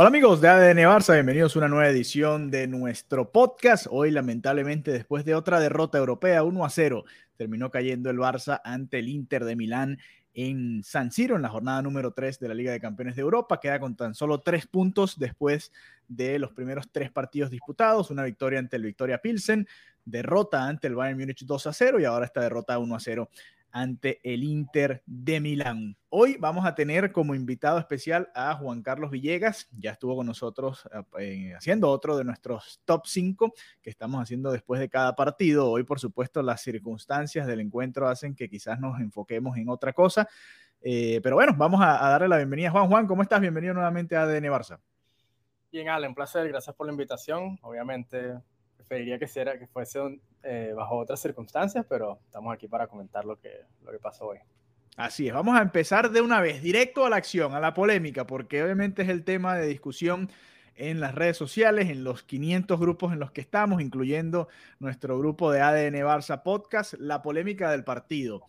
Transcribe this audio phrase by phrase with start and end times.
[0.00, 3.88] Hola amigos de ADN Barça, bienvenidos a una nueva edición de nuestro podcast.
[3.90, 7.04] Hoy lamentablemente después de otra derrota europea 1 a 0,
[7.36, 9.98] terminó cayendo el Barça ante el Inter de Milán
[10.34, 13.58] en San Siro en la jornada número 3 de la Liga de Campeones de Europa.
[13.58, 15.72] Queda con tan solo tres puntos después
[16.06, 18.12] de los primeros tres partidos disputados.
[18.12, 19.66] Una victoria ante el Victoria Pilsen,
[20.04, 23.30] derrota ante el Bayern Múnich 2 a 0 y ahora esta derrota 1 a 0
[23.70, 25.96] ante el Inter de Milán.
[26.08, 29.68] Hoy vamos a tener como invitado especial a Juan Carlos Villegas.
[29.72, 30.88] Ya estuvo con nosotros
[31.18, 33.52] eh, haciendo otro de nuestros top 5
[33.82, 35.70] que estamos haciendo después de cada partido.
[35.70, 40.28] Hoy, por supuesto, las circunstancias del encuentro hacen que quizás nos enfoquemos en otra cosa.
[40.80, 42.70] Eh, pero bueno, vamos a, darle la bienvenida.
[42.70, 43.40] Juan, Juan, ¿cómo estás?
[43.40, 44.80] Bienvenido nuevamente a ADN Barça.
[45.70, 46.48] Bien, Alan, placer.
[46.48, 47.58] Gracias por la invitación.
[47.62, 48.38] Obviamente,
[48.88, 53.38] preferiría que, sea, que fuese eh, bajo otras circunstancias, pero estamos aquí para comentar lo
[53.38, 53.50] que
[54.00, 54.38] pasó hoy.
[54.96, 58.26] Así es, vamos a empezar de una vez, directo a la acción, a la polémica,
[58.26, 60.28] porque obviamente es el tema de discusión
[60.74, 64.48] en las redes sociales, en los 500 grupos en los que estamos, incluyendo
[64.80, 68.42] nuestro grupo de ADN Barça Podcast, la polémica del partido.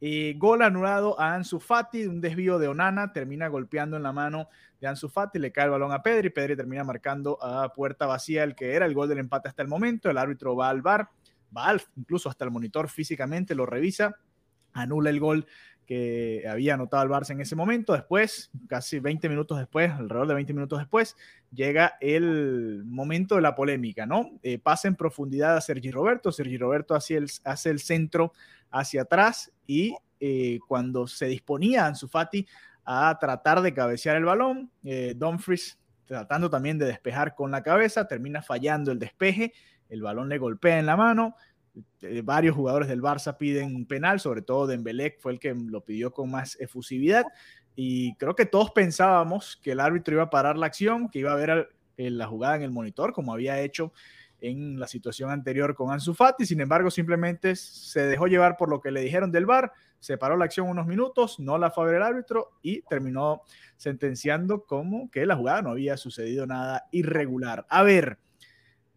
[0.00, 4.48] Eh, gol anulado a Ansu Fati, un desvío de Onana, termina golpeando en la mano
[4.80, 8.44] de Ansu Fati, le cae el balón a Pedri, Pedri termina marcando a puerta vacía
[8.44, 11.08] el que era el gol del empate hasta el momento, el árbitro va al bar,
[11.56, 14.16] va al, incluso hasta el monitor físicamente, lo revisa,
[14.74, 15.46] anula el gol
[15.86, 17.92] que había anotado el Barça en ese momento.
[17.92, 21.16] Después, casi 20 minutos después, alrededor de 20 minutos después,
[21.52, 24.38] llega el momento de la polémica, ¿no?
[24.42, 28.32] Eh, pasa en profundidad a Sergi Roberto, Sergi Roberto hace el, hace el centro
[28.70, 32.46] hacia atrás y eh, cuando se disponía Ansu Fati
[32.84, 38.06] a tratar de cabecear el balón, eh, Dumfries tratando también de despejar con la cabeza,
[38.06, 39.52] termina fallando el despeje,
[39.88, 41.36] el balón le golpea en la mano,
[42.02, 46.12] eh, varios jugadores del Barça piden penal, sobre todo Dembélé fue el que lo pidió
[46.12, 47.24] con más efusividad
[47.74, 51.32] y creo que todos pensábamos que el árbitro iba a parar la acción, que iba
[51.32, 53.92] a ver la jugada en el monitor como había hecho
[54.40, 58.80] en la situación anterior con Ansu Fati, sin embargo simplemente se dejó llevar por lo
[58.80, 62.02] que le dijeron del VAR, se paró la acción unos minutos, no la fue el
[62.02, 63.42] árbitro y terminó
[63.76, 67.64] sentenciando como que la jugada no había sucedido nada irregular.
[67.70, 68.18] A ver,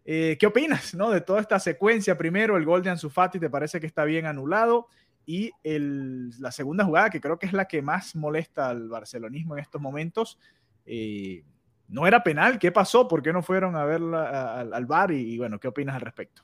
[0.09, 2.17] eh, ¿qué opinas no, de toda esta secuencia?
[2.17, 4.87] Primero, el gol de Ansu Fati te parece que está bien anulado
[5.25, 9.55] y el, la segunda jugada, que creo que es la que más molesta al barcelonismo
[9.55, 10.39] en estos momentos,
[10.85, 11.43] eh,
[11.89, 12.57] no era penal.
[12.57, 13.09] ¿Qué pasó?
[13.09, 15.11] ¿Por qué no fueron a verla al, al bar?
[15.11, 16.43] Y, y, bueno, ¿qué opinas al respecto?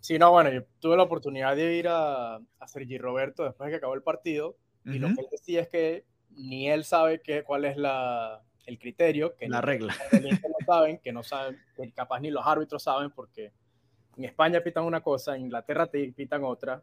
[0.00, 3.72] Sí, no, bueno, yo tuve la oportunidad de ir a, a Sergi Roberto después de
[3.72, 4.98] que acabó el partido y uh -huh.
[5.00, 6.04] lo que él decía es que
[6.36, 9.94] ni él sabe qué, cuál es la, el criterio, que la regla.
[10.12, 13.50] no saben, que no saben, que capaz ni los árbitros saben porque
[14.16, 16.82] en España pitan una cosa, en Inglaterra te pitan otra.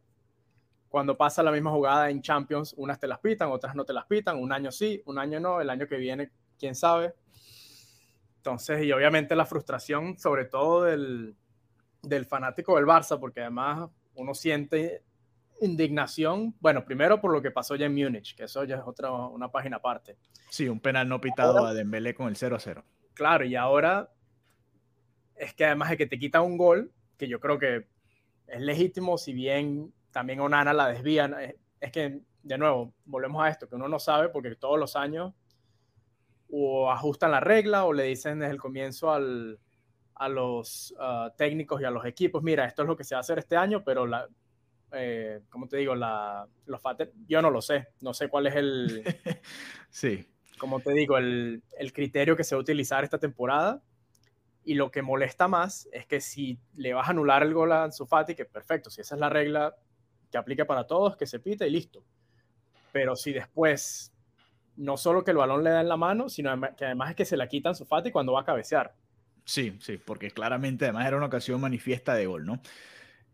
[0.89, 4.05] Cuando pasa la misma jugada en Champions, unas te las pitan, otras no te las
[4.05, 7.13] pitan, un año sí, un año no, el año que viene, quién sabe.
[8.37, 11.35] Entonces, y obviamente la frustración, sobre todo del,
[12.01, 15.03] del fanático del Barça, porque además uno siente
[15.61, 19.11] indignación, bueno, primero por lo que pasó ya en Múnich, que eso ya es otra,
[19.11, 20.17] una página aparte.
[20.55, 22.85] Sí, un penal no pitado ahora, a Dembélé con el 0 a 0.
[23.13, 24.09] Claro, y ahora
[25.35, 27.89] es que además de que te quita un gol, que yo creo que
[28.47, 33.49] es legítimo, si bien también Onana la desvían, es, es que, de nuevo, volvemos a
[33.49, 35.33] esto, que uno no sabe porque todos los años
[36.49, 39.59] o ajustan la regla o le dicen desde el comienzo al,
[40.13, 43.19] a los uh, técnicos y a los equipos, mira, esto es lo que se va
[43.19, 44.25] a hacer este año, pero la,
[44.93, 48.55] eh, como te digo, la, los fates, yo no lo sé, no sé cuál es
[48.55, 49.03] el,
[49.89, 50.25] sí.
[50.57, 53.81] Como te digo, el, el, criterio que se va a utilizar esta temporada.
[54.63, 57.83] Y lo que molesta más es que si le vas a anular el gol a
[57.83, 59.75] Ansu Fati, que perfecto, si esa es la regla
[60.31, 62.03] que aplique para todos, que se pite y listo.
[62.91, 64.11] Pero si después,
[64.75, 67.25] no solo que el balón le da en la mano, sino que además es que
[67.25, 68.95] se la quita Ansu Fati cuando va a cabecear.
[69.45, 72.59] Sí, sí, porque claramente además era una ocasión manifiesta de gol, ¿no?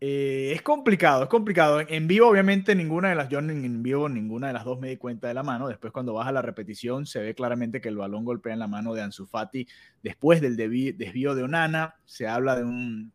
[0.03, 1.79] Eh, es complicado, es complicado.
[1.87, 4.97] En, vivo, obviamente, ninguna de las, yo en, vivo ninguna de las dos me di
[4.97, 5.67] cuenta de la mano.
[5.67, 8.95] Después, cuando baja la repetición, se ve claramente que el balón golpea en la mano
[8.95, 9.67] de Ansu Fati
[10.01, 11.97] después del desvío de Onana.
[12.05, 13.13] Se habla de un,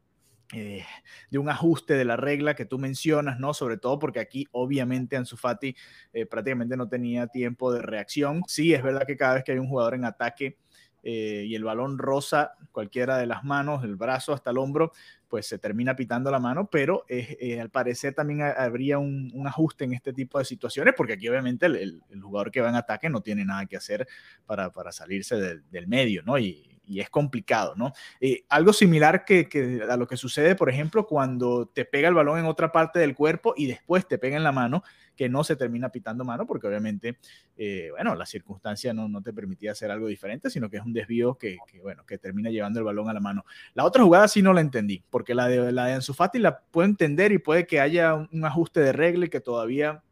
[0.53, 0.85] eh,
[1.29, 3.53] de un ajuste de la regla que tú mencionas, ¿no?
[3.53, 5.75] Sobre todo porque aquí, obviamente, Ansu Fati
[6.13, 8.43] eh, prácticamente no tenía tiempo de reacción.
[8.47, 10.57] Sí, es verdad que cada vez que hay un jugador en ataque,
[11.03, 14.93] y el balón rosa cualquiera de las manos, el brazo hasta el hombro,
[15.29, 19.93] pues se termina pitando la mano, pero eh, al parecer también habría un, ajuste en
[19.93, 23.45] este tipo de situaciones, porque aquí obviamente el, jugador que va en ataque no tiene
[23.45, 24.07] nada que hacer
[24.47, 26.39] para, salirse del medio, ¿no?
[26.39, 27.93] Y, es complicado, ¿no?
[28.21, 32.39] Eh, algo similar que, a lo que sucede, por ejemplo, cuando te pega el balón
[32.39, 34.83] en otra parte del cuerpo y después te pega en la mano,
[35.17, 37.19] que no se termina pitando mano, porque obviamente,
[37.57, 40.93] eh, bueno, la circunstancia no, no, te permitía hacer algo diferente, sino que es un
[40.93, 43.45] desvío que, bueno, que termina llevando el balón a la mano.
[43.75, 46.61] La otra jugada sí no la entendí, porque la de, la de Ansu Fati la
[46.61, 50.03] puedo entender y puede que haya un ajuste de regla y que todavía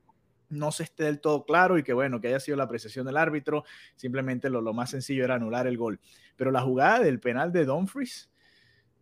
[0.54, 3.16] no se esté del todo claro y que bueno, que haya sido la apreciación del
[3.16, 3.64] árbitro,
[3.96, 6.00] simplemente lo, lo más sencillo era anular el gol.
[6.36, 8.30] Pero la jugada del penal de Dumfries,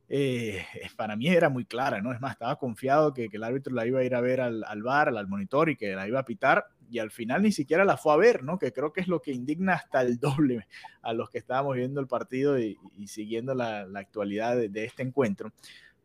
[0.09, 0.65] eh,
[0.97, 2.13] para mí era muy clara, ¿no?
[2.13, 4.83] Es más, estaba confiado que, el árbitro la iba a ir a ver al, al
[4.83, 7.97] bar, al, monitor y que la iba a pitar y al final ni siquiera la
[7.97, 8.59] fue a ver, ¿no?
[8.59, 10.69] Que creo que es lo que indigna hasta el doble
[11.01, 12.77] a los que estábamos viendo el partido y,
[13.07, 15.53] siguiendo la, actualidad de, este encuentro,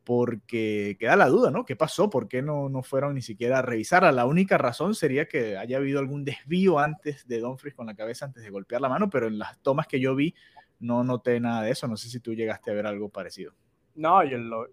[0.08, 1.66] porque queda la duda, ¿no?
[1.66, 2.10] ¿Qué pasó?
[2.10, 4.14] ¿Por qué no, no fueron ni siquiera a revisarla?
[4.14, 8.24] La única razón sería que haya habido algún desvío antes de Dumfries con la cabeza
[8.24, 10.34] antes de golpear la mano, pero en las tomas que yo vi
[10.80, 11.90] no noté nada de eso.
[11.90, 13.52] No sé si tú llegaste a ver algo parecido.
[13.96, 14.68] No, yo lo,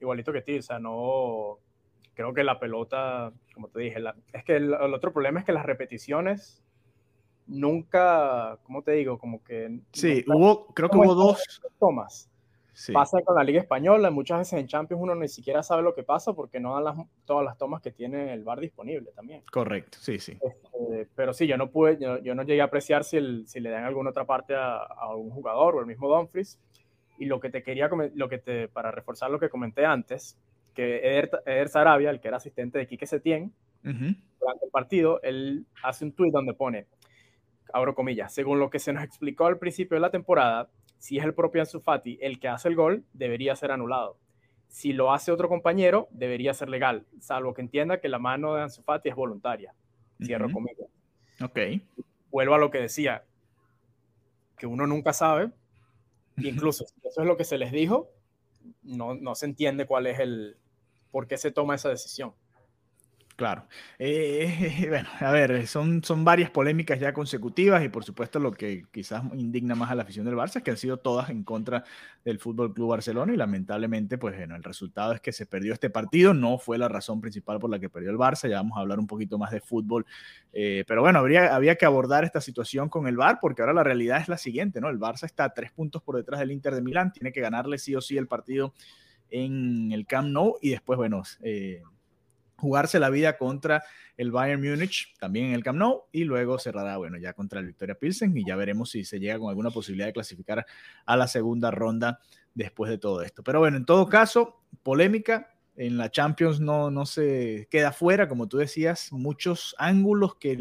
[0.00, 1.58] igualito que ti, o sea, no,
[2.14, 3.98] creo que la pelota, como te dije,
[4.32, 6.62] es que el, otro problema es que las repeticiones
[7.48, 9.18] nunca, ¿cómo te digo?
[9.18, 9.80] Como que...
[9.90, 12.30] Sí, hubo, creo que hubo dos tomas.
[12.92, 16.02] Pasa con la Liga Española, muchas veces en Champions uno ni siquiera sabe lo que
[16.02, 19.42] pasa porque no dan las, todas las tomas que tiene el bar disponible también.
[19.50, 20.38] Correcto, sí, sí.
[20.42, 23.84] Este, pero sí, yo no pude, yo, no llegué a apreciar si, si le dan
[23.84, 26.60] alguna otra parte a, a, un jugador o el mismo Dumfries.
[27.18, 30.38] Y lo que te quería, lo que te, para reforzar lo que comenté antes,
[30.74, 36.04] que Eder, Sarabia, el que era asistente de Quique Setién, durante el partido, él hace
[36.04, 36.86] un tuit donde pone,
[37.72, 41.24] abro comillas, según lo que se nos explicó al principio de la temporada, si es
[41.24, 44.18] el propio Ansu Fati el que hace el gol, debería ser anulado.
[44.68, 48.62] Si lo hace otro compañero, debería ser legal, salvo que entienda que la mano de
[48.62, 49.74] Ansu Fati es voluntaria.
[50.22, 50.88] Cierro comillas.
[51.42, 51.58] Ok.
[52.30, 53.24] Vuelvo a lo que decía,
[54.56, 55.52] que uno nunca sabe,
[56.38, 58.10] Incluso si eso es lo que se les dijo,
[58.82, 60.56] no, no se entiende cuál es el,
[61.10, 62.34] por qué se toma esa decisión.
[63.36, 63.66] Claro.
[63.98, 68.84] Eh, bueno, a ver, son, son varias polémicas ya consecutivas y por supuesto lo que
[68.92, 71.84] quizás indigna más a la afición del Barça es que han sido todas en contra
[72.24, 75.88] del Fútbol Club Barcelona y lamentablemente, pues bueno, el resultado es que se perdió este
[75.90, 78.80] partido, no fue la razón principal por la que perdió el Barça, ya vamos a
[78.80, 80.04] hablar un poquito más de fútbol,
[80.52, 83.84] eh, pero bueno, habría, había que abordar esta situación con el VAR porque ahora la
[83.84, 84.88] realidad es la siguiente, ¿no?
[84.90, 87.78] El Barça está a tres puntos por detrás del Inter de Milán, tiene que ganarle
[87.78, 88.74] sí o sí el partido
[89.30, 91.82] en el Camp Nou y después, bueno, eh,
[92.56, 93.84] jugarse la vida contra
[94.16, 97.66] el Bayern Múnich, también en el Camp Nou, y luego cerrará, bueno, ya contra el
[97.66, 100.66] Victoria Pilsen, y ya veremos si se llega con alguna posibilidad de clasificar
[101.04, 102.20] a la segunda ronda
[102.54, 103.42] después de todo esto.
[103.42, 105.52] Pero bueno, en todo caso, polémica.
[105.78, 110.56] En la Champions no, no se queda fuera, como tú decías, muchos ángulos que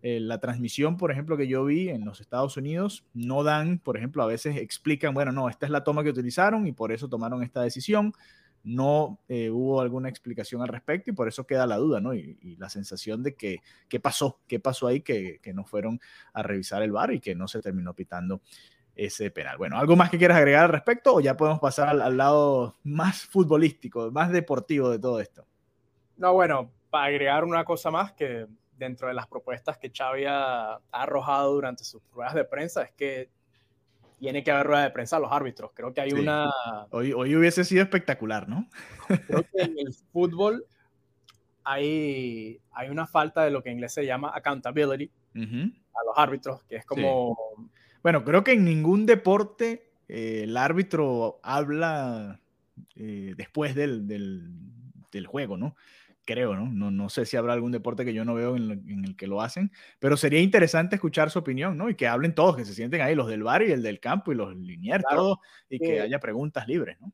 [0.00, 4.22] la transmisión, por ejemplo, que yo vi en los Estados Unidos, no dan, por ejemplo,
[4.22, 7.42] a veces explican, bueno, no, esta es la toma que utilizaron y por eso tomaron
[7.42, 8.14] esta decisión
[8.62, 12.14] no eh, hubo alguna explicación al respecto y por eso queda la duda, ¿no?
[12.14, 15.98] Y, la sensación de que qué pasó, qué pasó ahí que, que, no fueron
[16.34, 18.42] a revisar el bar y que no se terminó pitando
[18.94, 19.56] ese penal.
[19.56, 23.22] Bueno, ¿algo más que quieras agregar al respecto o ya podemos pasar al, lado más
[23.22, 25.46] futbolístico, más deportivo de todo esto?
[26.16, 30.80] No, bueno, para agregar una cosa más que dentro de las propuestas que Xavi ha
[30.90, 33.30] arrojado durante sus pruebas de prensa es que
[34.20, 35.72] tiene que haber rueda de prensa a los árbitros.
[35.74, 36.50] Creo que hay una...
[36.90, 38.68] Hoy, hoy hubiese sido espectacular, ¿no?
[39.26, 40.66] Creo que en el fútbol
[41.64, 46.62] hay, hay una falta de lo que en inglés se llama accountability a los árbitros,
[46.64, 47.36] que es como...
[48.02, 52.40] Bueno, creo que en ningún deporte eh, el árbitro habla
[52.96, 54.50] eh, después del, del,
[55.10, 55.76] del, juego, ¿no?
[56.24, 56.66] creo, ¿no?
[56.66, 56.90] ¿no?
[56.90, 59.72] No sé si habrá algún deporte que yo no veo en, el que lo hacen,
[59.98, 61.88] pero sería interesante escuchar su opinión, ¿no?
[61.90, 64.32] Y que hablen todos, que se sienten ahí, los del bar y el del campo
[64.32, 65.38] y los liniers, todos,
[65.68, 67.12] y que haya preguntas libres, ¿no?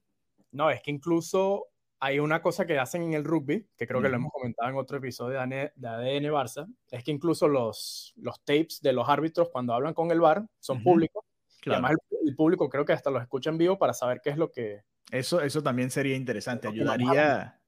[0.52, 4.08] No, es que incluso hay una cosa que hacen en el rugby, que creo que
[4.08, 8.80] lo hemos comentado en otro episodio de ADN, Barça, es que incluso los, los tapes
[8.82, 11.24] de los árbitros cuando hablan con el bar son públicos.
[11.64, 14.30] Y además el, el, público creo que hasta los escucha en vivo para saber qué
[14.30, 14.82] es lo que...
[15.10, 17.58] Eso, eso también sería interesante, ayudaría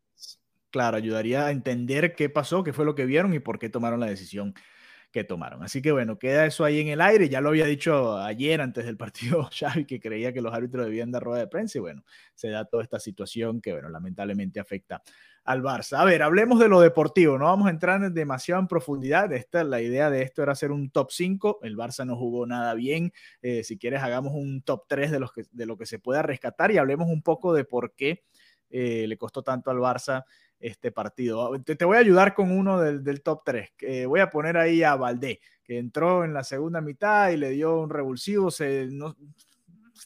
[0.70, 4.00] claro, ayudaría a entender qué pasó, qué fue lo que vieron y por qué tomaron
[4.00, 4.54] la decisión
[5.10, 5.62] que tomaron.
[5.62, 7.28] Así que bueno, queda eso ahí en el aire.
[7.28, 11.10] Ya lo había dicho ayer antes del partido Xavi que creía que los árbitros debían
[11.10, 15.02] dar rueda de prensa y bueno, se da toda esta situación que bueno, lamentablemente afecta
[15.44, 15.98] al Barça.
[15.98, 19.32] A ver, hablemos de lo deportivo, no vamos a entrar en demasiado en profundidad.
[19.32, 22.75] Esta, la idea de esto era hacer un top 5, el Barça no jugó nada
[22.75, 23.12] bien.
[23.40, 26.20] Eh, si quieres, hagamos un top 3 de, los que, de lo que se pueda
[26.20, 28.25] rescatar y hablemos un poco de por qué
[28.68, 30.25] eh, le costó tanto al Barça
[30.60, 31.60] este partido.
[31.62, 33.72] Te, te voy a ayudar con uno del, del top 3.
[33.76, 37.50] que voy a poner ahí a Valdé, que entró en la segunda mitad y le
[37.50, 38.50] dio un revulsivo.
[38.50, 39.16] Se no,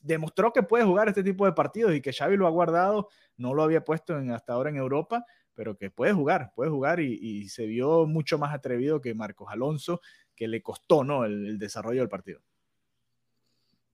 [0.02, 3.08] demostró que puede jugar este tipo de partidos y que Xavi lo ha guardado.
[3.36, 7.00] No lo había puesto en, hasta ahora en Europa, pero que puede jugar, puede jugar
[7.00, 10.00] y, y, se vio mucho más atrevido que Marcos Alonso,
[10.34, 11.24] que le costó ¿no?
[11.24, 12.40] el, el desarrollo del partido.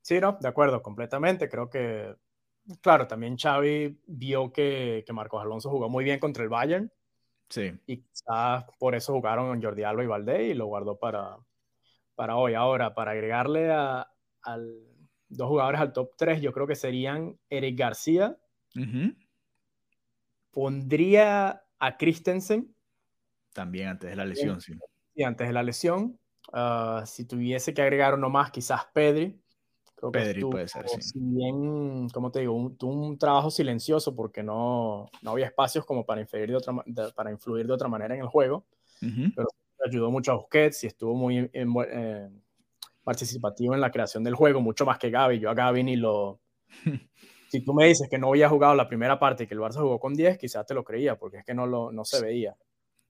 [0.03, 1.49] Sí, no, de acuerdo, completamente.
[1.49, 2.15] Creo que
[2.81, 6.93] claro, también Xavi vio que, que, Marcos Alonso jugó muy bien contra el Bayern.
[7.49, 7.73] Sí.
[7.87, 11.37] Y quizás por eso jugaron Jordi Alba y Valdé y lo guardó para,
[12.15, 12.55] para hoy.
[12.55, 14.11] Ahora, para agregarle a,
[14.43, 14.89] al,
[15.29, 18.37] dos jugadores al top 3, yo creo que serían Eric García.
[18.75, 19.17] Uh -huh.
[20.51, 22.75] Pondría a Christensen.
[23.53, 24.75] También antes de la lesión, sí.
[25.15, 26.19] Sí, antes de la lesión.
[26.53, 29.41] Uh, si tuviese que agregar uno más, quizás Pedri.
[29.99, 31.03] Creo que Pedri puede ser, sí.
[31.03, 36.07] Si bien, como te digo, un, un trabajo silencioso porque no, no había espacios como
[36.07, 38.65] para de otra, de, para influir de otra manera en el juego,
[39.03, 39.33] uh -huh.
[39.35, 39.49] pero
[39.85, 42.31] ayudó mucho a Busquets y estuvo muy en, eh,
[43.03, 45.41] participativo en la creación del juego, mucho más que Gaby.
[45.41, 46.39] Yo a Gaby ni lo...
[47.51, 49.81] si tú me dices que no había jugado la primera parte y que el Barça
[49.81, 52.55] jugó con 10, quizás te lo creía, porque es que no, lo, no se veía.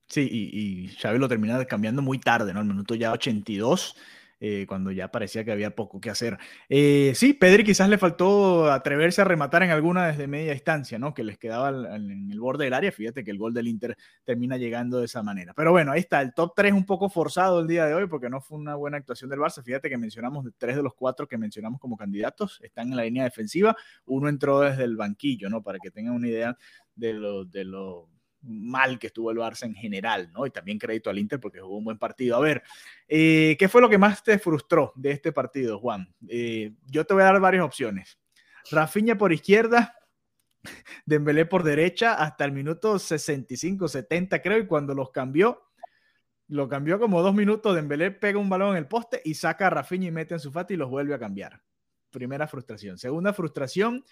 [0.07, 2.61] Sí, y, y Xavi lo termina cambiando muy tarde, ¿no?
[2.61, 3.95] El minuto ya 82
[4.41, 6.39] eh, cuando ya parecía que había poco que hacer.
[6.69, 11.15] Eh, sí, Pedri quizás le faltó atreverse a rematar en alguna desde media distancia, ¿no?
[11.15, 12.93] Que les quedaba en el borde del área.
[12.93, 15.55] Fíjate que el gol del Inter termina llegando de esa manera.
[15.55, 18.31] Pero bueno, ahí está, el top 3 un poco forzado el día de hoy porque
[18.31, 19.63] no fue una buena actuación del Barça.
[19.63, 23.25] Fíjate que mencionamos tres de los cuatro que mencionamos como candidatos, están en la línea
[23.25, 23.77] defensiva.
[24.07, 25.63] Uno entró desde el banquillo, ¿no?
[25.63, 26.57] Para que tengan una idea
[26.95, 28.09] de lo, de lo
[28.49, 30.47] mal que estuvo el Barça en general, ¿no?
[30.47, 32.37] Y también crédito al Inter porque jugó un buen partido.
[32.37, 32.63] A ver,
[33.07, 36.13] eh, ¿qué fue lo que más te frustró de este partido, Juan?
[36.29, 38.19] Eh, yo te voy a dar varias opciones.
[38.71, 39.95] Rafinha por izquierda,
[41.07, 45.63] Dembélé por derecha hasta el minuto 65, 70 creo, y cuando los cambió,
[46.49, 49.71] lo cambió como dos minutos, Dembélé pega un balón en el poste y saca a
[49.71, 51.63] Rafinha y mete en su fata y los vuelve a cambiar.
[52.11, 52.97] Primera frustración.
[52.97, 54.05] Segunda frustración,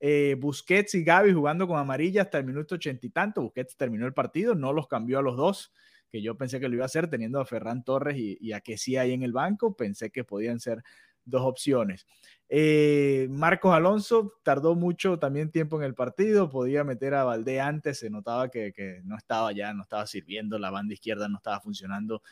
[0.00, 3.42] eh, Busquets y Gaby jugando con amarilla hasta el minuto ochenta y tanto.
[3.42, 5.72] Busquets terminó el partido, no los cambió a los dos,
[6.10, 8.76] que yo pensé que lo iba a hacer teniendo a Ferran Torres y, a que
[8.76, 9.76] sí ahí en el banco.
[9.76, 10.82] Pensé que podían ser
[11.24, 12.06] dos opciones.
[12.48, 17.98] Eh, Marcos Alonso tardó mucho también tiempo en el partido, podía meter a Valdé antes,
[17.98, 22.22] se notaba que no estaba ya, no estaba sirviendo, la banda izquierda no estaba funcionando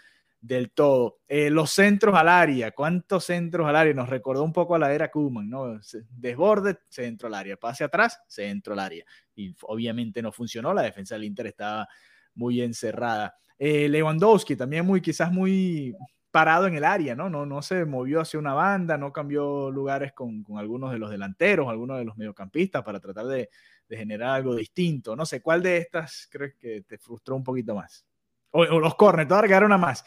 [0.42, 1.20] del todo.
[1.28, 3.94] Eh, los centros al área, ¿cuántos centros al área?
[3.94, 5.80] Nos recordó un poco a la era Kuman, ¿no?
[6.10, 9.04] Desborde, centro al área, pase atrás, centro al área.
[9.36, 11.88] Y obviamente no funcionó, la defensa del Inter estaba
[12.34, 13.36] muy encerrada.
[13.56, 15.94] Eh, Lewandowski también muy, quizás muy
[16.32, 17.30] parado en el área, ¿no?
[17.30, 21.10] No, no se movió hacia una banda, no cambió lugares con, con algunos de los
[21.10, 23.48] delanteros, algunos de los mediocampistas para tratar de,
[23.88, 25.14] de, generar algo distinto.
[25.14, 28.04] No sé, ¿cuál de estas crees que te frustró un poquito más?
[28.52, 30.04] O, los corners, te voy a agregar una más.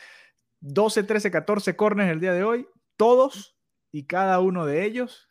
[0.68, 2.68] 12, 13, 14 corners el día de hoy,
[2.98, 3.56] todos
[3.92, 5.30] y cada uno de ellos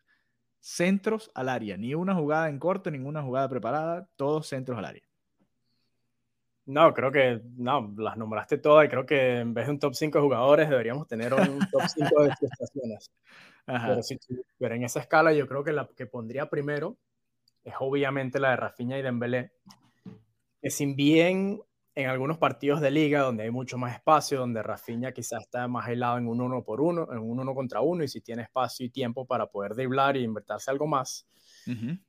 [0.61, 1.77] centros al área.
[1.77, 5.03] Ni una jugada en corto, ninguna jugada preparada, todos centros al área.
[6.67, 9.95] No, creo que no, las nombraste todas y creo que en vez de un top
[9.95, 13.11] 5 de jugadores deberíamos tener un top 5 de frustraciones.
[13.67, 14.19] Pero, si,
[14.57, 16.97] pero en esa escala yo creo que la que pondría primero
[17.65, 19.51] es obviamente la de Rafinha y Dembélé,
[20.63, 21.61] que sin bien
[21.97, 25.89] en algunos partidos de liga donde hay mucho más espacio, donde Rafinha quizás está más
[25.89, 28.85] helado en un uno por uno, en un uno contra uno, y si tiene espacio
[28.85, 31.29] y tiempo para poder driblar y invertirse algo más,
[31.67, 32.01] uh -huh.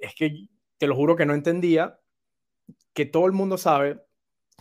[0.00, 0.48] es que
[0.78, 2.00] te lo juro que no entendía
[2.92, 4.02] que todo el mundo sabe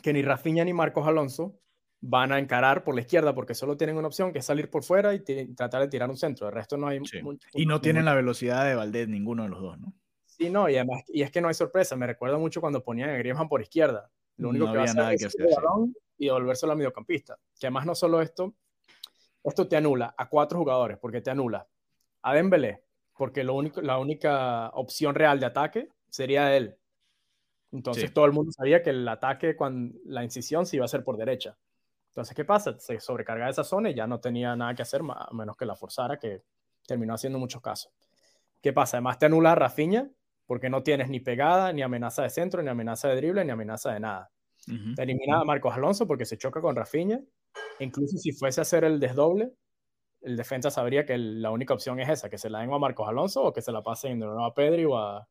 [0.01, 1.59] que ni Rafinha ni Marcos Alonso
[2.01, 4.83] van a encarar por la izquierda porque solo tienen una opción que es salir por
[4.83, 5.19] fuera y
[5.55, 6.47] tratar de tirar un centro.
[6.47, 6.99] El resto no hay.
[7.05, 7.19] Sí.
[7.53, 9.93] y no tienen la velocidad de Valdés, ninguno de los dos, ¿no?
[10.25, 11.95] Sí, no, y además, y es que no hay sorpresa.
[11.95, 14.09] Me recuerda mucho cuando ponían a Griezmann por izquierda.
[14.37, 15.47] Lo único no que va a hacer que es hacer.
[15.47, 17.37] el balón y devolvérselo al mediocampista.
[17.59, 18.53] Que además no solo esto,
[19.43, 21.67] esto te anula a cuatro jugadores porque te anula
[22.21, 22.83] a Dembélé
[23.21, 26.75] porque lo único, la única opción real de ataque sería él.
[27.71, 28.13] Entonces sí.
[28.13, 31.17] todo el mundo sabía que el ataque, cuando la incisión se iba a hacer por
[31.17, 31.55] derecha.
[32.07, 32.79] Entonces, ¿qué pasa?
[32.79, 35.75] Se sobrecarga esa zona y ya no tenía nada que hacer, a menos que la
[35.75, 36.41] forzara, que
[36.85, 37.93] terminó haciendo muchos casos.
[38.59, 38.97] ¿Qué pasa?
[38.97, 40.09] Además te anula a Rafinha
[40.51, 43.93] porque no tienes ni pegada, ni amenaza de centro, ni amenaza de drible, ni amenaza
[43.93, 44.29] de nada.
[44.97, 47.21] Te elimina a Marcos Alonso porque se choca con Rafinha.
[47.79, 49.53] Incluso si fuese a hacer el desdoble,
[50.19, 53.07] el defensa sabría que la única opción es esa, que se la den a Marcos
[53.07, 55.25] Alonso o que se la pasen de nuevo a Pedri o a,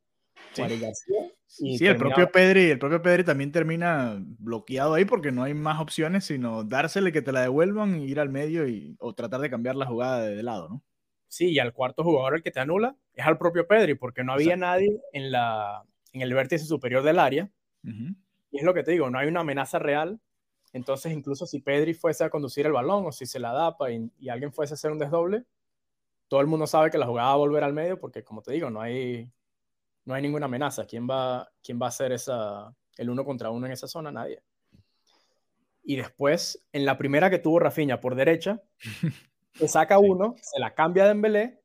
[0.55, 0.63] sí.
[0.63, 1.31] García.
[1.47, 5.83] sí, el propio Pedri, el propio Pedri también termina bloqueado ahí porque no hay más
[5.83, 9.77] opciones sino dársele que te la devuelvan, ir al medio y, o tratar de cambiar
[9.77, 10.83] la jugada de, lado, ¿no?
[11.29, 14.33] Sí, y al cuarto jugador el que te anula es al propio Pedri porque no
[14.33, 17.51] había nadie en, la, en el vértice superior del área.
[17.83, 20.21] Y es lo que te digo, no hay una amenaza real
[20.73, 24.11] entonces, incluso si Pedri fuese a conducir el balón o si se la da y,
[24.19, 25.45] y, alguien fuese a hacer un desdoble,
[26.29, 28.53] todo el mundo sabe que la jugada va a volver al medio porque, como te
[28.53, 29.29] digo, no hay,
[30.05, 30.87] no hay ninguna amenaza.
[30.87, 34.13] ¿Quién va, quién va a hacer esa, el uno contra uno en esa zona?
[34.13, 34.43] Nadie.
[35.83, 38.63] Y después, en la primera que tuvo Rafinha por derecha,
[39.55, 41.60] se saca uno, se la cambia a Dembélé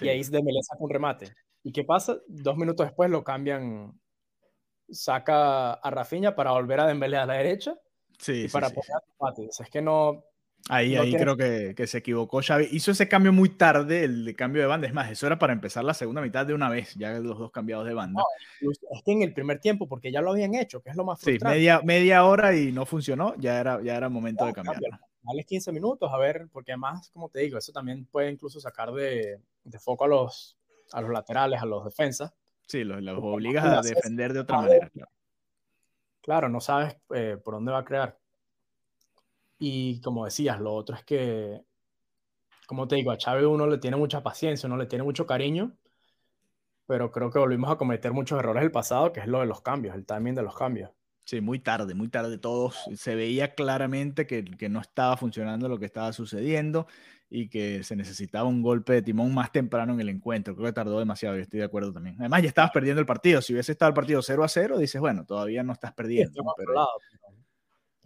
[0.00, 1.34] y ahí Dembélé saca un remate.
[1.62, 2.18] ¿Y qué pasa?
[2.28, 3.98] Dos minutos después lo cambian,
[4.90, 7.78] saca a Rafinha para volver a Dembélé a la derecha
[8.18, 10.24] Sí, para sí, poner Es que no.
[10.68, 12.68] Ahí, ahí creo que, que, se equivocó Xavi.
[12.72, 14.88] Hizo ese cambio muy tarde, el cambio de banda.
[14.88, 17.52] Es más, eso era para empezar la segunda mitad de una vez, ya los dos
[17.52, 18.22] cambiados de banda.
[18.60, 21.20] es que en el primer tiempo, porque ya lo habían hecho, que es lo más
[21.20, 21.54] frustrante.
[21.54, 24.80] Sí, media, media hora y no funcionó, ya era, ya era momento de cambiar.
[25.28, 28.92] Dale 15 minutos, a ver, porque además, como te digo, eso también puede incluso sacar
[28.92, 30.56] de, de foco a los,
[30.92, 32.32] a los laterales, a los defensas.
[32.66, 34.88] Sí, los, los obligas a defender de otra manera.
[34.88, 35.10] Claro,
[36.22, 38.18] claro no sabes eh, por dónde va a crear.
[39.58, 41.62] Y como decías, lo otro es que,
[42.66, 45.76] como te digo, a Chávez uno le tiene mucha paciencia, uno le tiene mucho cariño,
[46.86, 49.60] pero creo que volvimos a cometer muchos errores del pasado, que es lo de los
[49.60, 50.90] cambios, el timing de los cambios.
[51.28, 52.88] Sí, muy tarde, muy tarde todos.
[52.94, 56.86] Se veía claramente que, que no estaba funcionando lo que estaba sucediendo
[57.28, 60.54] y que se necesitaba un golpe de timón más temprano en el encuentro.
[60.56, 62.16] Creo que tardó demasiado, yo estoy de acuerdo también.
[62.18, 63.42] Además, ya estabas perdiendo el partido.
[63.42, 66.42] Si hubiese estado el partido 0 a 0, dices, bueno, todavía no estás perdiendo.
[66.56, 66.72] pero...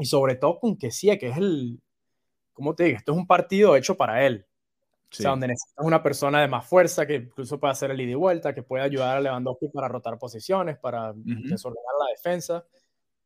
[0.01, 1.81] Y sobre todo con que sí, que es el,
[2.53, 2.99] ¿cómo te digo?
[2.99, 4.45] Esto es un partido hecho para él.
[5.13, 8.11] O sea, donde necesitas una persona de más fuerza que incluso pueda hacer el ida
[8.11, 12.65] y vuelta, que pueda ayudar a Lewandowski para rotar posiciones, para desordenar la defensa,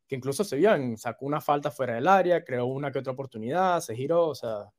[0.07, 3.81] que incluso se vio, sacó una falta fuera del área, creó una que otra oportunidad,
[3.81, 4.73] se giró, o sea,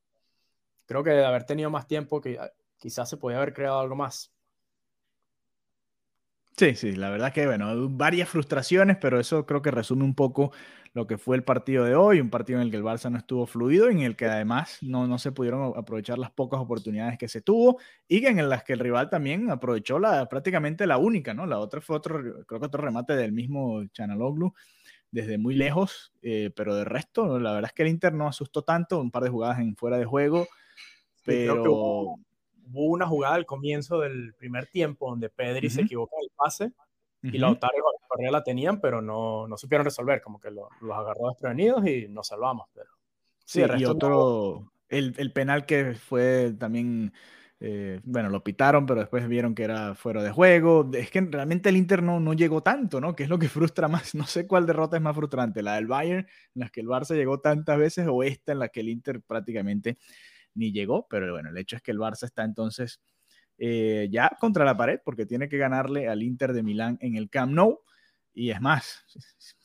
[0.86, 2.40] creo que de haber tenido más tiempo, que
[2.78, 4.32] quizás se podía haber creado algo más.
[6.58, 10.52] Sí, sí, la verdad que, bueno, varias frustraciones, pero eso creo que resume un poco
[10.94, 13.20] lo que fue el partido de hoy, un partido en el que el Barça no
[13.20, 17.28] estuvo fluido, en el que además no, no se pudieron aprovechar las pocas oportunidades que
[17.28, 21.46] se tuvo y en las que el rival también aprovechó la, prácticamente la única, ¿no?
[21.46, 24.52] La otra fue otro, creo que otro remate del mismo Chanaloglu
[25.12, 28.64] desde muy lejos, eh, pero de resto, la verdad es que el Inter no asustó
[28.64, 30.48] tanto, un par de jugadas en fuera de juego,
[31.24, 32.18] pero
[32.74, 36.74] hubo una jugada al comienzo del primer tiempo donde Pedri se equivocó en el pase
[37.24, 41.30] y Lautaro y Correa la tenían, pero no, no supieron resolver, como que los agarró
[41.30, 42.68] desprevenidos y nos salvamos.
[42.74, 42.90] Pero,
[43.44, 47.14] sí, y otro, el, el, penal que fue también,
[47.60, 50.90] eh, bueno, lo pitaron, pero después vieron que era fuera de juego.
[50.94, 53.16] Es que realmente el Inter no, no llegó tanto, ¿no?
[53.16, 54.16] Que es lo que frustra más.
[54.16, 57.16] No sé cuál derrota es más frustrante, la del Bayern, en la que el Barça
[57.16, 59.98] llegó tantas veces, o esta en la que el Inter prácticamente
[60.54, 63.00] ni llegó, pero bueno, el hecho es que el Barça está entonces
[63.60, 67.30] eh, ya contra la pared porque tiene que ganarle al Inter de Milán en el
[67.30, 67.82] Camp Nou.
[68.34, 69.04] Y es más,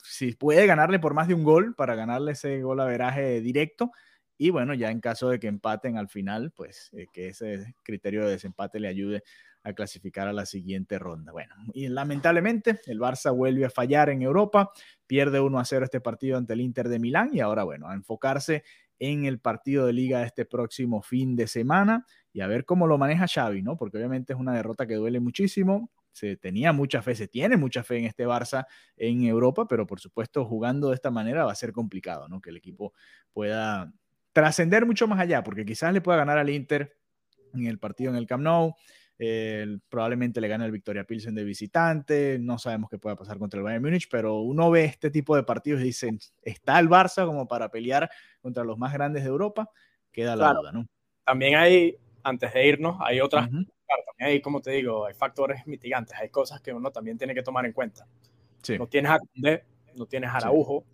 [0.03, 3.91] si puede ganarle por más de un gol para ganarle ese gol a veraje directo.
[4.37, 8.25] Y bueno, ya en caso de que empaten al final, pues eh, que ese criterio
[8.25, 9.23] de desempate le ayude
[9.63, 11.31] a clasificar a la siguiente ronda.
[11.31, 14.71] Bueno, y lamentablemente el Barça vuelve a fallar en Europa,
[15.07, 17.93] pierde 1 a 0 este partido ante el Inter de Milán y ahora, bueno, a
[17.93, 18.63] enfocarse
[18.99, 22.97] en el partido de liga este próximo fin de semana y a ver cómo lo
[22.97, 23.77] maneja Xavi, ¿no?
[23.77, 25.91] Porque obviamente es una derrota que duele muchísimo.
[26.11, 28.65] Se tenía mucha fe, se tiene mucha fe en este Barça
[28.95, 32.39] en Europa, pero por supuesto jugando de esta manera va a ser complicado, ¿no?
[32.39, 32.93] Que el equipo
[33.33, 33.91] pueda
[34.33, 36.97] trascender mucho más allá, porque quizás le pueda ganar al Inter
[37.53, 38.73] en el partido en el Camp Nou,
[39.87, 43.63] probablemente le gane el Victoria Pilsen de visitante, no sabemos qué pueda pasar contra el
[43.63, 47.47] Bayern Múnich, pero uno ve este tipo de partidos y dicen, está el Barça como
[47.47, 48.09] para pelear
[48.41, 49.69] contra los más grandes de Europa,
[50.11, 50.87] queda la duda, ¿no?
[51.23, 53.67] También hay, antes de irnos, hay otras, también
[54.19, 57.65] hay, como te digo, hay factores mitigantes, hay cosas que uno también tiene que tomar
[57.65, 58.05] en cuenta.
[58.77, 59.63] No tienes a Condé,
[59.95, 60.85] no tienes a Araujo,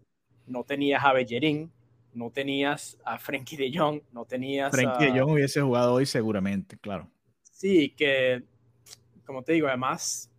[0.45, 1.71] no tenías a Bellerín,
[2.13, 6.77] no tenías a Frenkie de Jong, no tenías Frenkie de Jong hubiese jugado hoy seguramente,
[6.77, 7.09] claro.
[7.43, 8.43] Sí, que,
[9.25, 10.31] como te digo, además,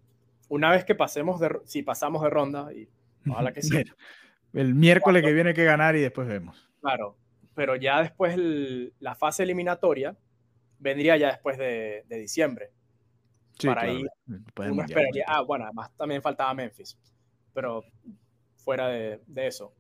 [0.48, 2.88] una vez que pasemos de, si pasamos de ronda, y
[3.28, 3.82] ojalá que sí.
[4.52, 6.68] el miércoles que viene hay que ganar y después vemos.
[6.80, 7.16] Claro,
[7.54, 8.36] pero ya después
[8.98, 10.16] la fase eliminatoria
[10.78, 12.70] vendría ya después de, diciembre.
[13.62, 14.02] para ahí
[14.56, 16.98] uno esperaría, ah, bueno, además también faltaba Memphis,
[17.52, 17.84] pero
[18.56, 19.74] fuera de, de, eso,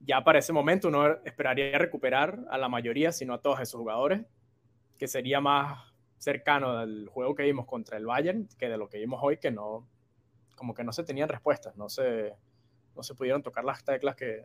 [0.00, 3.78] ya para ese momento uno esperaría recuperar a la mayoría, si no a todos esos
[3.80, 4.22] jugadores,
[4.98, 8.98] que sería más cercano al juego que vimos contra el Bayern que de lo que
[8.98, 9.86] vimos hoy, que no,
[10.56, 12.34] como que no se tenían respuestas, no se,
[12.96, 14.44] no se pudieron tocar las teclas que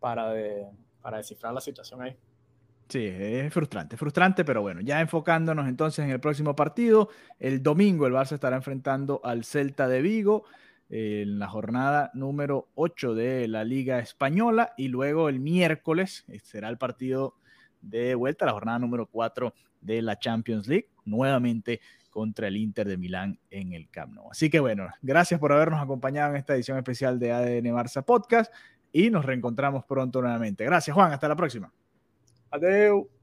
[0.00, 0.66] para, de,
[1.00, 2.16] para descifrar la situación ahí.
[2.88, 7.08] Sí, es frustrante, frustrante, pero bueno, ya enfocándonos entonces en el próximo partido,
[7.38, 10.44] el domingo el Barça estará enfrentando al Celta de Vigo
[10.88, 16.68] en la jornada número 8 de la Liga Española y luego el miércoles eh, será
[16.68, 17.34] el partido
[17.80, 22.96] de vuelta, la jornada número 4 de la Champions League, nuevamente contra el Inter de
[22.96, 24.30] Milán en el Camp Nou.
[24.30, 28.52] Así que bueno, gracias por habernos acompañado en esta edición especial de ADN Barça Podcast
[28.92, 30.64] y nos reencontramos pronto nuevamente.
[30.64, 31.72] Gracias Juan, hasta la próxima.
[32.50, 33.13] Adiós.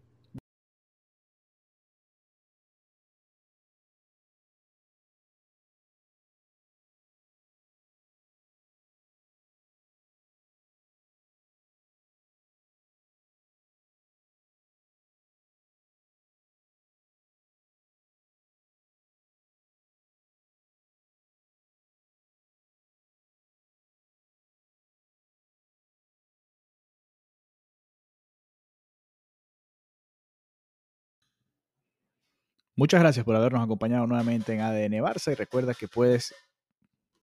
[32.82, 36.34] Muchas gracias por habernos acompañado nuevamente en ADN Barça y recuerda que puedes